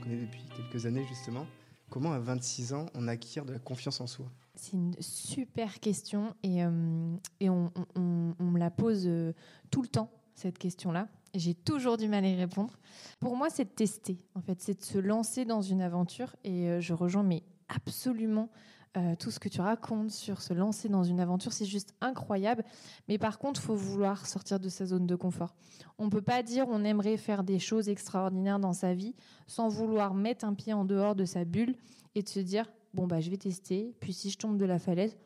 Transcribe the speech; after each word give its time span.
connaît 0.00 0.20
depuis 0.20 0.42
quelques 0.56 0.86
années 0.86 1.04
justement. 1.08 1.46
Comment 1.90 2.12
à 2.12 2.18
26 2.18 2.72
ans 2.72 2.86
on 2.94 3.08
acquiert 3.08 3.44
de 3.44 3.52
la 3.52 3.58
confiance 3.58 4.00
en 4.00 4.06
soi? 4.06 4.26
C'est 4.56 4.72
une 4.72 4.94
super 5.00 5.80
question 5.80 6.34
et, 6.42 6.64
euh, 6.64 7.16
et 7.40 7.50
on, 7.50 7.72
on, 7.96 8.34
on, 8.38 8.44
me 8.44 8.58
la 8.58 8.70
pose 8.70 9.04
euh, 9.06 9.32
tout 9.70 9.82
le 9.82 9.88
temps, 9.88 10.10
cette 10.34 10.58
question-là. 10.58 11.08
J'ai 11.34 11.54
toujours 11.54 11.96
du 11.96 12.06
mal 12.08 12.24
à 12.24 12.28
y 12.28 12.36
répondre. 12.36 12.78
Pour 13.18 13.36
moi, 13.36 13.50
c'est 13.50 13.64
de 13.64 13.70
tester, 13.70 14.18
en 14.36 14.40
fait, 14.40 14.60
c'est 14.60 14.78
de 14.78 14.84
se 14.84 14.98
lancer 14.98 15.44
dans 15.44 15.62
une 15.62 15.82
aventure 15.82 16.36
et 16.44 16.68
euh, 16.68 16.80
je 16.80 16.94
rejoins 16.94 17.24
mais 17.24 17.42
absolument 17.68 18.48
euh, 18.96 19.16
tout 19.16 19.30
ce 19.30 19.40
que 19.40 19.48
tu 19.48 19.60
racontes 19.60 20.10
sur 20.10 20.40
se 20.40 20.54
lancer 20.54 20.88
dans 20.88 21.02
une 21.02 21.20
aventure, 21.20 21.52
c'est 21.52 21.64
juste 21.64 21.94
incroyable. 22.00 22.64
Mais 23.08 23.18
par 23.18 23.38
contre, 23.38 23.60
faut 23.60 23.74
vouloir 23.74 24.26
sortir 24.26 24.60
de 24.60 24.68
sa 24.68 24.86
zone 24.86 25.06
de 25.06 25.16
confort. 25.16 25.54
On 25.98 26.10
peut 26.10 26.22
pas 26.22 26.42
dire 26.42 26.66
on 26.68 26.84
aimerait 26.84 27.16
faire 27.16 27.42
des 27.42 27.58
choses 27.58 27.88
extraordinaires 27.88 28.60
dans 28.60 28.72
sa 28.72 28.94
vie 28.94 29.14
sans 29.46 29.68
vouloir 29.68 30.14
mettre 30.14 30.44
un 30.44 30.54
pied 30.54 30.72
en 30.72 30.84
dehors 30.84 31.14
de 31.14 31.24
sa 31.24 31.44
bulle 31.44 31.74
et 32.14 32.22
de 32.22 32.28
se 32.28 32.40
dire 32.40 32.70
bon 32.92 33.06
bah 33.06 33.20
je 33.20 33.30
vais 33.30 33.36
tester. 33.36 33.94
Puis 34.00 34.12
si 34.12 34.30
je 34.30 34.38
tombe 34.38 34.56
de 34.56 34.64
la 34.64 34.78
falaise, 34.78 35.16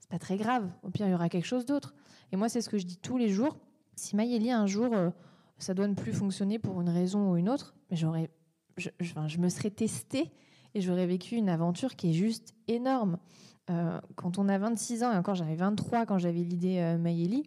c'est 0.00 0.10
pas 0.10 0.18
très 0.18 0.36
grave. 0.36 0.68
Au 0.82 0.90
pire, 0.90 1.06
il 1.06 1.12
y 1.12 1.14
aura 1.14 1.28
quelque 1.28 1.46
chose 1.46 1.64
d'autre. 1.64 1.94
Et 2.32 2.36
moi, 2.36 2.48
c'est 2.48 2.60
ce 2.60 2.68
que 2.68 2.78
je 2.78 2.86
dis 2.86 2.96
tous 2.96 3.18
les 3.18 3.28
jours. 3.28 3.56
Si 3.94 4.16
Maëlie 4.16 4.50
un 4.50 4.66
jour 4.66 4.92
euh, 4.94 5.10
ça 5.62 5.74
doit 5.74 5.86
ne 5.86 5.94
plus 5.94 6.12
fonctionner 6.12 6.58
pour 6.58 6.80
une 6.80 6.88
raison 6.88 7.30
ou 7.30 7.36
une 7.36 7.48
autre, 7.48 7.74
mais 7.90 7.96
j'aurais, 7.96 8.30
je, 8.76 8.88
je, 8.98 9.38
me 9.38 9.48
serais 9.48 9.70
testée 9.70 10.32
et 10.74 10.80
j'aurais 10.80 11.06
vécu 11.06 11.36
une 11.36 11.48
aventure 11.48 11.96
qui 11.96 12.10
est 12.10 12.14
juste 12.14 12.54
énorme. 12.68 13.18
Euh, 13.70 14.00
quand 14.16 14.38
on 14.38 14.48
a 14.48 14.58
26 14.58 15.04
ans, 15.04 15.12
et 15.12 15.16
encore 15.16 15.34
j'avais 15.34 15.54
23 15.54 16.06
quand 16.06 16.18
j'avais 16.18 16.40
l'idée 16.40 16.78
euh, 16.78 16.98
Mayeli, 16.98 17.44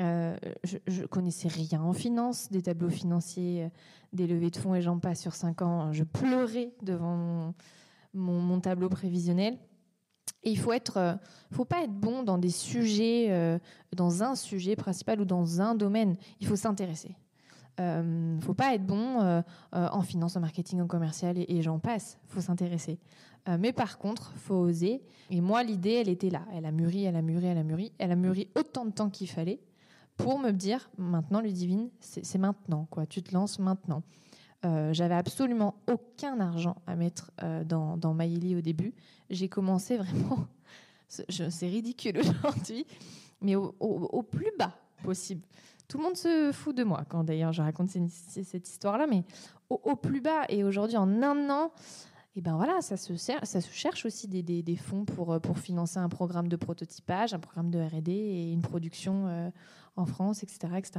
euh, 0.00 0.34
je, 0.64 0.78
je 0.86 1.04
connaissais 1.04 1.48
rien 1.48 1.82
en 1.82 1.92
finance, 1.92 2.50
des 2.50 2.62
tableaux 2.62 2.88
financiers, 2.88 3.64
euh, 3.64 3.68
des 4.12 4.26
levées 4.26 4.50
de 4.50 4.56
fonds 4.56 4.74
et 4.74 4.80
j'en 4.80 4.98
passe 4.98 5.20
sur 5.20 5.34
5 5.34 5.62
ans. 5.62 5.92
Je 5.92 6.04
pleurais 6.04 6.72
devant 6.82 7.54
mon, 8.14 8.40
mon, 8.40 8.60
tableau 8.60 8.88
prévisionnel. 8.88 9.58
Et 10.44 10.50
il 10.50 10.58
faut 10.58 10.72
être, 10.72 11.18
faut 11.52 11.64
pas 11.64 11.82
être 11.84 11.92
bon 11.92 12.22
dans 12.22 12.38
des 12.38 12.50
sujets, 12.50 13.60
dans 13.94 14.24
un 14.24 14.34
sujet 14.34 14.74
principal 14.74 15.20
ou 15.20 15.24
dans 15.24 15.60
un 15.60 15.76
domaine. 15.76 16.16
Il 16.40 16.48
faut 16.48 16.56
s'intéresser. 16.56 17.14
Euh, 17.80 18.38
faut 18.40 18.54
pas 18.54 18.74
être 18.74 18.84
bon 18.84 19.20
euh, 19.20 19.40
euh, 19.74 19.88
en 19.90 20.02
finance, 20.02 20.36
en 20.36 20.40
marketing, 20.40 20.80
en 20.80 20.86
commercial 20.86 21.36
et, 21.38 21.62
j'en 21.62 21.78
passe. 21.78 22.18
Faut 22.26 22.40
s'intéresser. 22.40 22.98
Mais 23.58 23.72
par 23.72 23.98
contre, 23.98 24.30
faut 24.36 24.54
oser. 24.54 25.02
Et 25.28 25.40
moi, 25.40 25.64
l'idée, 25.64 25.94
elle 25.94 26.08
était 26.08 26.30
là. 26.30 26.42
Elle 26.52 26.64
a 26.64 26.70
mûri, 26.70 27.04
elle 27.04 27.16
a 27.16 27.22
mûri, 27.22 27.46
elle 27.46 27.58
a 27.58 27.64
mûri. 27.64 27.92
Elle 27.98 28.12
a 28.12 28.16
mûri 28.16 28.48
autant 28.54 28.84
de 28.84 28.92
temps 28.92 29.10
qu'il 29.10 29.28
fallait 29.28 29.58
pour 30.16 30.38
me 30.38 30.52
dire 30.52 30.88
maintenant, 30.96 31.40
Ludivine, 31.40 31.88
c'est 31.98 32.38
maintenant. 32.38 32.86
Tu 33.08 33.20
te 33.20 33.34
lances 33.34 33.58
maintenant. 33.58 34.04
Euh, 34.64 34.92
J'avais 34.92 35.16
absolument 35.16 35.74
aucun 35.88 36.38
argent 36.38 36.76
à 36.86 36.94
mettre 36.94 37.32
dans, 37.66 37.96
dans 37.96 38.14
Maïli 38.14 38.54
au 38.54 38.60
début. 38.60 38.94
J'ai 39.28 39.48
commencé 39.48 39.96
vraiment, 39.96 40.46
c'est 41.08 41.66
ridicule 41.66 42.20
aujourd'hui, 42.20 42.86
mais 43.40 43.56
au 43.56 44.22
plus 44.22 44.52
bas 44.56 44.72
possible. 45.02 45.42
Tout 45.92 45.98
le 45.98 46.04
monde 46.04 46.16
se 46.16 46.52
fout 46.54 46.74
de 46.74 46.84
moi 46.84 47.04
quand 47.06 47.22
d'ailleurs 47.22 47.52
je 47.52 47.60
raconte 47.60 47.90
cette, 47.90 48.66
histoire-là, 48.66 49.06
mais 49.06 49.24
au, 49.68 49.94
plus 49.94 50.22
bas. 50.22 50.46
Et 50.48 50.64
aujourd'hui, 50.64 50.96
en 50.96 51.22
un 51.22 51.50
an, 51.50 51.70
et 52.34 52.40
ben 52.40 52.56
voilà, 52.56 52.80
ça 52.80 52.96
se, 52.96 53.14
cherche 53.70 54.06
aussi 54.06 54.26
des, 54.26 54.76
fonds 54.76 55.04
pour, 55.04 55.34
euh, 55.34 55.38
pour 55.38 55.58
financer 55.58 55.98
un 55.98 56.08
programme 56.08 56.48
de 56.48 56.56
prototypage, 56.56 57.34
un 57.34 57.38
programme 57.38 57.70
de 57.70 57.78
R&D 57.78 58.10
et 58.10 58.52
une 58.52 58.62
production 58.62 59.26
euh, 59.26 59.50
en 59.96 60.06
France, 60.06 60.42
etc., 60.42 60.72
etc. 60.78 60.92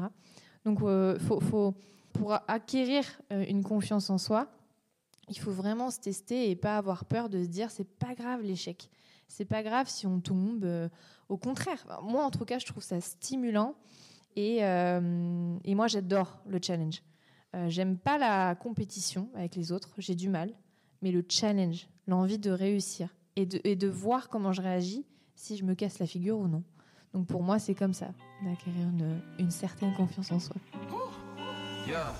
Donc, 0.64 0.84
euh, 0.84 1.18
faut, 1.18 1.74
pour 2.12 2.34
acquérir 2.48 3.04
une 3.32 3.64
confiance 3.64 4.12
en 4.12 4.20
soi, 4.20 4.48
il 5.28 5.40
faut 5.40 5.54
vraiment 5.54 5.90
se 5.90 6.02
tester 6.02 6.52
et 6.52 6.56
pas 6.56 6.78
avoir 6.78 7.06
peur 7.06 7.30
de 7.30 7.42
se 7.42 7.48
dire 7.48 7.72
c'est 7.72 7.98
pas 7.98 8.14
grave 8.14 8.44
l'échec. 8.44 8.92
C'est 9.28 9.46
pas 9.46 9.64
grave 9.64 9.90
si 9.90 10.06
on 10.06 10.20
tombe. 10.20 10.70
au 11.30 11.38
contraire, 11.38 11.84
moi 12.04 12.24
en 12.24 12.30
tout 12.30 12.46
cas, 12.46 12.60
je 12.60 12.68
trouve 12.68 12.84
ça 12.84 13.02
stimulant 13.02 13.74
et, 14.36 14.64
euh, 14.64 15.58
et 15.64 15.76
moi 15.76 15.88
j'adore 15.88 16.40
le 16.48 16.60
challenge. 16.62 17.02
Euh, 17.56 17.70
J'aime 17.70 17.98
pas 17.98 18.18
la 18.18 18.56
compétition 18.56 19.30
avec 19.36 19.56
les 19.56 19.72
autres, 19.72 19.90
j'ai 19.98 20.16
du 20.16 20.30
mal, 20.30 20.52
mais 21.02 21.12
le 21.12 21.24
challenge, 21.28 21.88
l'envie 22.08 22.40
de 22.40 22.52
réussir 22.52 23.10
et 23.36 23.46
de, 23.46 23.88
voir 23.88 24.30
comment 24.30 24.52
je 24.54 24.62
réagis 24.62 25.06
si 25.36 25.58
je 25.58 25.64
me 25.64 25.74
casse 25.74 26.00
la 26.00 26.06
figure 26.06 26.38
ou 26.38 26.48
non. 26.48 26.64
Donc 27.14 27.28
pour 27.28 27.42
moi, 27.42 27.58
c'est 27.58 27.74
comme 27.74 27.94
ça, 27.94 28.14
d'acquérir 28.44 28.88
une, 29.40 29.50
certaine 29.50 29.94
confiance 29.96 30.32
en 30.32 30.40
soi. 30.40 30.56
Yeah. 31.88 32.14